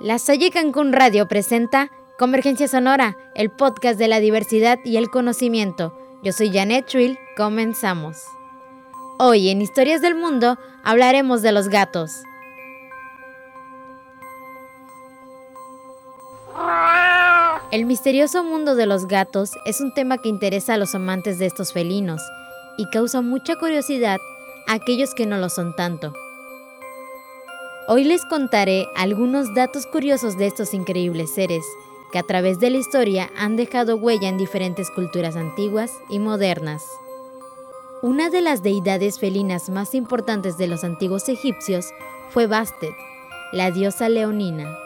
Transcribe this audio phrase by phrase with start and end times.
[0.00, 5.92] La Salle Cancún Radio presenta Convergencia Sonora, el podcast de la diversidad y el conocimiento.
[6.22, 8.16] Yo soy Janet Trill, comenzamos.
[9.18, 12.22] Hoy en Historias del Mundo hablaremos de los gatos.
[17.70, 21.44] El misterioso mundo de los gatos es un tema que interesa a los amantes de
[21.44, 22.22] estos felinos
[22.78, 24.16] y causa mucha curiosidad
[24.66, 26.14] a aquellos que no lo son tanto.
[27.88, 31.64] Hoy les contaré algunos datos curiosos de estos increíbles seres
[32.12, 36.84] que a través de la historia han dejado huella en diferentes culturas antiguas y modernas.
[38.02, 41.86] Una de las deidades felinas más importantes de los antiguos egipcios
[42.28, 42.94] fue Bastet,
[43.52, 44.76] la diosa leonina.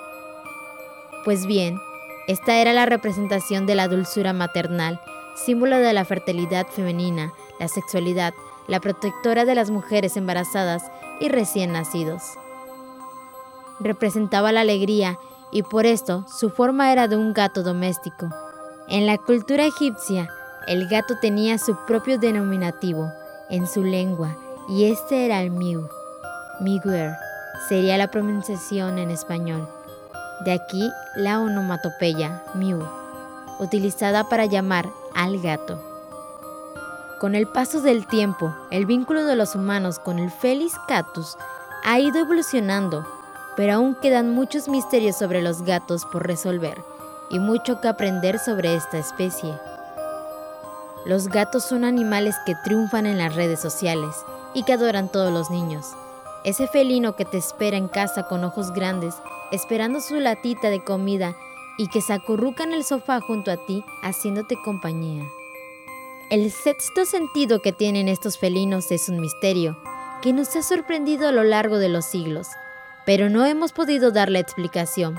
[1.25, 1.79] Pues bien,
[2.27, 5.01] esta era la representación de la dulzura maternal,
[5.35, 8.35] símbolo de la fertilidad femenina, la sexualidad,
[8.67, 10.85] la protectora de las mujeres embarazadas
[11.21, 12.23] y recién nacidos.
[13.81, 15.19] Representaba la alegría
[15.51, 18.29] y por esto su forma era de un gato doméstico.
[18.89, 20.29] En la cultura egipcia,
[20.67, 23.11] el gato tenía su propio denominativo
[23.51, 24.37] en su lengua
[24.69, 25.89] y este era el miu.
[26.61, 27.13] Miguer
[27.69, 29.69] sería la pronunciación en español.
[30.45, 32.83] De aquí la onomatopeya miu,
[33.59, 35.81] utilizada para llamar al gato.
[37.21, 41.37] Con el paso del tiempo, el vínculo de los humanos con el Felis catus
[41.85, 43.07] ha ido evolucionando,
[43.57, 46.83] pero aún quedan muchos misterios sobre los gatos por resolver
[47.31, 49.55] y mucho que aprender sobre esta especie.
[51.05, 55.51] Los gatos son animales que triunfan en las redes sociales y que adoran todos los
[55.51, 55.87] niños.
[56.45, 59.15] Ese felino que te espera en casa con ojos grandes
[59.51, 61.37] esperando su latita de comida
[61.79, 65.25] y que se acurruca en el sofá junto a ti haciéndote compañía.
[66.31, 69.77] El sexto sentido que tienen estos felinos es un misterio
[70.23, 72.49] que nos ha sorprendido a lo largo de los siglos,
[73.05, 75.19] pero no hemos podido darle explicación.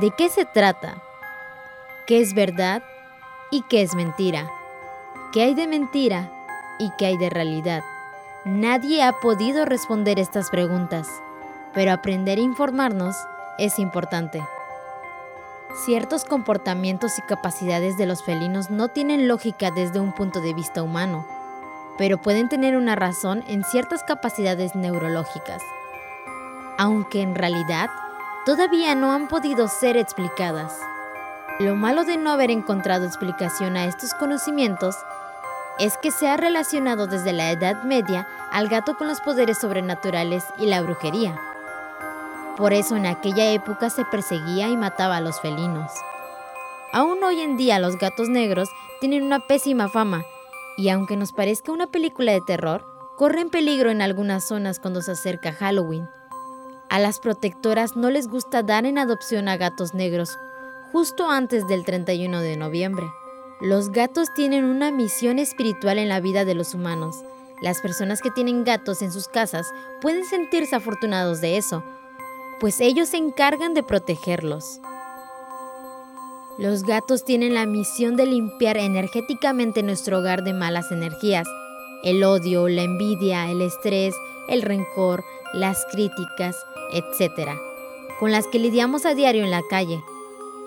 [0.00, 1.02] ¿De qué se trata?
[2.06, 2.82] ¿Qué es verdad
[3.50, 4.50] y qué es mentira?
[5.32, 6.30] ¿Qué hay de mentira
[6.78, 7.82] y qué hay de realidad?
[8.44, 11.08] Nadie ha podido responder estas preguntas
[11.76, 13.14] pero aprender a informarnos
[13.58, 14.42] es importante.
[15.84, 20.82] Ciertos comportamientos y capacidades de los felinos no tienen lógica desde un punto de vista
[20.82, 21.26] humano,
[21.98, 25.60] pero pueden tener una razón en ciertas capacidades neurológicas,
[26.78, 27.90] aunque en realidad
[28.44, 30.78] todavía no han podido ser explicadas.
[31.58, 34.94] Lo malo de no haber encontrado explicación a estos conocimientos
[35.78, 40.44] es que se ha relacionado desde la Edad Media al gato con los poderes sobrenaturales
[40.58, 41.40] y la brujería.
[42.56, 45.92] Por eso en aquella época se perseguía y mataba a los felinos.
[46.92, 48.70] Aún hoy en día los gatos negros
[49.00, 50.24] tienen una pésima fama
[50.78, 52.84] y aunque nos parezca una película de terror,
[53.16, 56.08] corren peligro en algunas zonas cuando se acerca Halloween.
[56.88, 60.38] A las protectoras no les gusta dar en adopción a gatos negros
[60.92, 63.06] justo antes del 31 de noviembre.
[63.60, 67.16] Los gatos tienen una misión espiritual en la vida de los humanos.
[67.60, 69.66] Las personas que tienen gatos en sus casas
[70.00, 71.82] pueden sentirse afortunados de eso,
[72.60, 74.80] pues ellos se encargan de protegerlos.
[76.58, 81.46] Los gatos tienen la misión de limpiar energéticamente nuestro hogar de malas energías,
[82.04, 84.14] el odio, la envidia, el estrés,
[84.48, 86.56] el rencor, las críticas,
[86.92, 87.50] etc.,
[88.18, 90.02] con las que lidiamos a diario en la calle.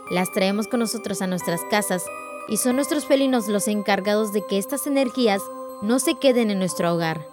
[0.10, 2.06] Las traemos con nosotros a nuestras casas
[2.48, 5.42] y son nuestros felinos los encargados de que estas energías
[5.82, 7.28] no se queden en nuestro hogar.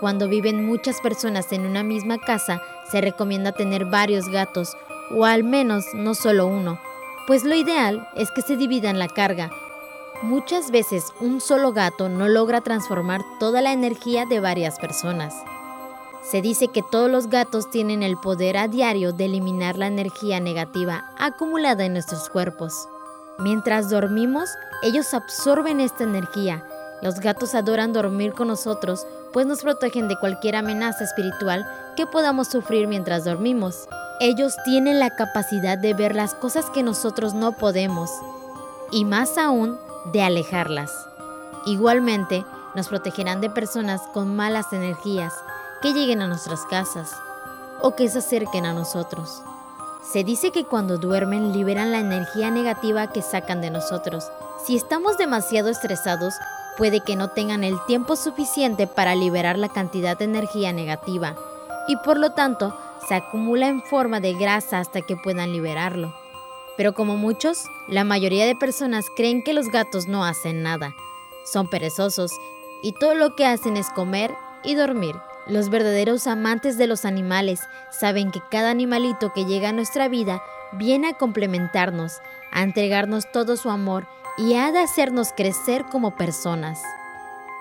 [0.00, 4.76] Cuando viven muchas personas en una misma casa, se recomienda tener varios gatos,
[5.14, 6.80] o al menos no solo uno,
[7.26, 9.50] pues lo ideal es que se dividan la carga.
[10.22, 15.34] Muchas veces un solo gato no logra transformar toda la energía de varias personas.
[16.22, 20.38] Se dice que todos los gatos tienen el poder a diario de eliminar la energía
[20.38, 22.88] negativa acumulada en nuestros cuerpos.
[23.38, 24.50] Mientras dormimos,
[24.82, 26.62] ellos absorben esta energía.
[27.00, 32.48] Los gatos adoran dormir con nosotros pues nos protegen de cualquier amenaza espiritual que podamos
[32.48, 33.88] sufrir mientras dormimos.
[34.20, 38.10] Ellos tienen la capacidad de ver las cosas que nosotros no podemos
[38.90, 39.78] y más aún
[40.12, 40.92] de alejarlas.
[41.64, 42.44] Igualmente,
[42.74, 45.32] nos protegerán de personas con malas energías
[45.80, 47.14] que lleguen a nuestras casas
[47.80, 49.42] o que se acerquen a nosotros.
[50.02, 54.30] Se dice que cuando duermen liberan la energía negativa que sacan de nosotros.
[54.64, 56.34] Si estamos demasiado estresados,
[56.76, 61.36] puede que no tengan el tiempo suficiente para liberar la cantidad de energía negativa
[61.88, 62.76] y por lo tanto
[63.08, 66.14] se acumula en forma de grasa hasta que puedan liberarlo.
[66.76, 70.94] Pero como muchos, la mayoría de personas creen que los gatos no hacen nada,
[71.44, 72.32] son perezosos
[72.82, 75.16] y todo lo que hacen es comer y dormir
[75.46, 77.60] Los verdaderos amantes de los animales
[77.90, 80.42] saben que cada animalito que llega a nuestra vida
[80.72, 82.20] viene a complementarnos,
[82.52, 84.06] a entregarnos todo su amor
[84.36, 86.82] y ha de hacernos crecer como personas.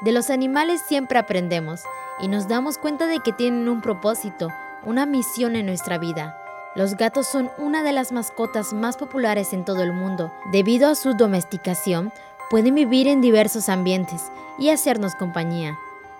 [0.01, 1.81] De los animales siempre aprendemos
[2.21, 4.49] y nos damos cuenta de que tienen un propósito,
[4.83, 6.37] una misión en nuestra vida.
[6.75, 10.31] Los gatos son una de las mascotas más populares en todo el mundo.
[10.51, 12.13] Debido a su domesticación,
[12.49, 15.77] pueden vivir en diversos ambientes y hacernos compañía.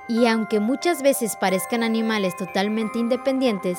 [0.10, 3.78] Y aunque muchas veces parezcan animales totalmente independientes,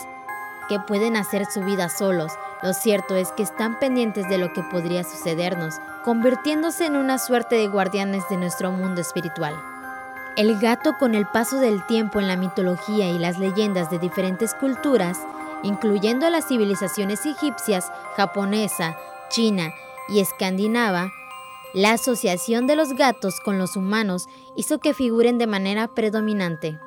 [0.69, 2.31] que pueden hacer su vida solos,
[2.63, 5.75] lo cierto es que están pendientes de lo que podría sucedernos,
[6.05, 9.61] convirtiéndose en una suerte de guardianes de nuestro mundo espiritual.
[10.37, 14.55] El gato con el paso del tiempo en la mitología y las leyendas de diferentes
[14.55, 15.19] culturas,
[15.65, 18.97] incluyendo las civilizaciones egipcias, japonesa,
[19.31, 19.73] china
[20.09, 21.11] y escandinava,
[21.73, 24.27] la asociación de los gatos con los humanos
[24.57, 26.79] hizo que figuren de manera predominante.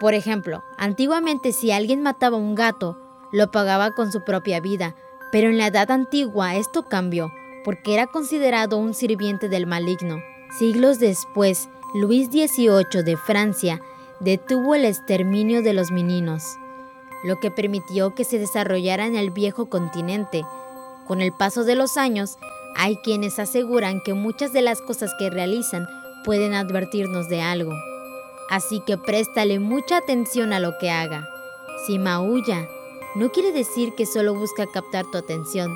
[0.00, 2.98] Por ejemplo, antiguamente si alguien mataba un gato,
[3.32, 4.94] lo pagaba con su propia vida,
[5.32, 7.32] pero en la edad antigua esto cambió,
[7.64, 10.18] porque era considerado un sirviente del maligno.
[10.58, 13.80] Siglos después, Luis XVIII de Francia
[14.20, 16.44] detuvo el exterminio de los meninos,
[17.24, 20.44] lo que permitió que se desarrollara en el viejo continente.
[21.06, 22.38] Con el paso de los años,
[22.74, 25.86] hay quienes aseguran que muchas de las cosas que realizan
[26.24, 27.72] pueden advertirnos de algo.
[28.50, 31.28] Así que préstale mucha atención a lo que haga.
[31.86, 32.68] Si maulla,
[33.14, 35.74] no quiere decir que solo busca captar tu atención,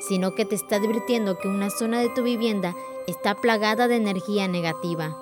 [0.00, 2.74] sino que te está advirtiendo que una zona de tu vivienda
[3.06, 5.16] está plagada de energía negativa.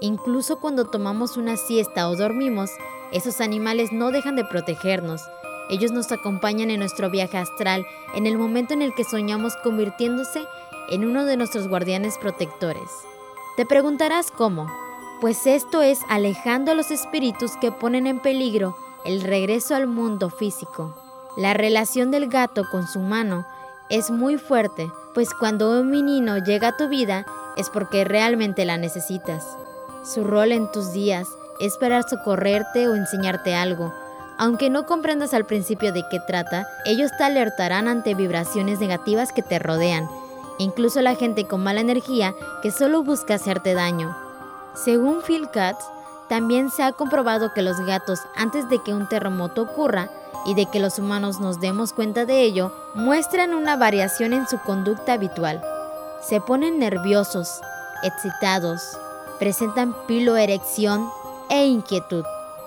[0.00, 2.70] Incluso cuando tomamos una siesta o dormimos,
[3.12, 5.22] esos animales no dejan de protegernos.
[5.70, 10.44] Ellos nos acompañan en nuestro viaje astral en el momento en el que soñamos convirtiéndose
[10.90, 12.90] en uno de nuestros guardianes protectores.
[13.56, 14.68] Te preguntarás cómo.
[15.20, 20.28] Pues esto es alejando a los espíritus que ponen en peligro el regreso al mundo
[20.28, 20.94] físico.
[21.36, 23.46] La relación del gato con su mano
[23.90, 27.26] es muy fuerte, pues cuando un menino llega a tu vida
[27.56, 29.46] es porque realmente la necesitas.
[30.04, 31.28] Su rol en tus días
[31.60, 33.94] es para socorrerte o enseñarte algo.
[34.36, 39.42] Aunque no comprendas al principio de qué trata, ellos te alertarán ante vibraciones negativas que
[39.42, 40.08] te rodean,
[40.58, 44.16] incluso la gente con mala energía que solo busca hacerte daño.
[44.74, 45.84] Según Phil Katz,
[46.28, 50.10] también se ha comprobado que los gatos, antes de que un terremoto ocurra
[50.46, 54.58] y de que los humanos nos demos cuenta de ello, muestran una variación en su
[54.58, 55.62] conducta habitual.
[56.20, 57.60] Se ponen nerviosos,
[58.02, 58.98] excitados,
[59.38, 61.08] presentan piloerección
[61.50, 62.24] e inquietud.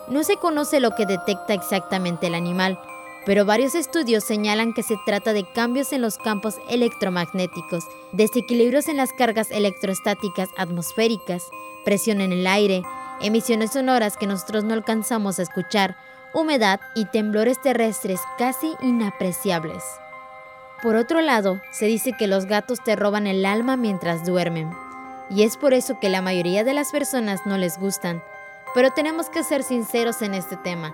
[0.10, 2.80] No se conoce lo que detecta exactamente el animal,
[3.26, 7.84] pero varios estudios señalan que se trata de cambios en los campos electromagnéticos,
[8.14, 11.44] desequilibrios en las cargas electrostáticas atmosféricas,
[11.84, 12.84] presión en el aire,
[13.22, 15.98] emisiones sonoras que nosotros no alcanzamos a escuchar,
[16.34, 19.84] humedad y temblores terrestres casi inapreciables.
[20.82, 24.72] Por otro lado, se dice que los gatos te roban el alma mientras duermen
[25.30, 28.24] y es por eso que la mayoría de las personas no les gustan.
[28.78, 30.94] Pero tenemos que ser sinceros en este tema.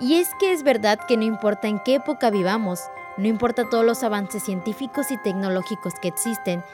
[0.00, 2.80] Y es que es verdad que no importa en qué época vivamos,
[3.16, 6.64] no importa todos los avances científicos y tecnológicos que existen,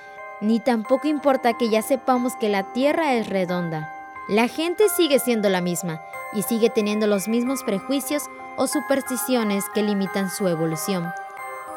[0.41, 3.93] ni tampoco importa que ya sepamos que la Tierra es redonda.
[4.31, 6.01] La gente sigue siendo la misma
[6.33, 8.23] y sigue teniendo los mismos prejuicios
[8.57, 11.13] o supersticiones que limitan su evolución.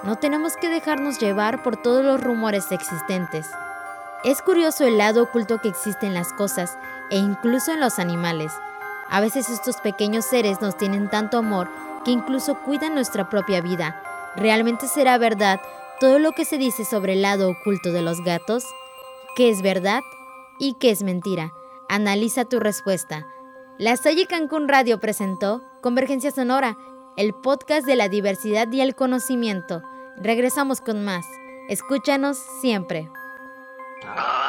[0.03, 3.45] No tenemos que dejarnos llevar por todos los rumores existentes.
[4.23, 6.77] Es curioso el lado oculto que existe en las cosas
[7.09, 8.53] e incluso en los animales.
[9.09, 11.69] A veces estos pequeños seres nos tienen tanto amor
[12.05, 14.01] que incluso cuidan nuestra propia vida.
[14.37, 15.59] ¿Realmente será verdad
[15.99, 18.63] todo lo que se dice sobre el lado oculto de los gatos?
[19.35, 19.99] ¿Qué es verdad
[20.57, 21.51] y qué es mentira?
[21.89, 23.27] Analiza tu respuesta.
[23.77, 26.77] La Salle Cancún Radio presentó Convergencia Sonora,
[27.17, 29.81] el podcast de la diversidad y el conocimiento.
[30.15, 31.25] Regresamos con más.
[31.67, 33.09] Escúchanos siempre.
[34.05, 34.42] Ah.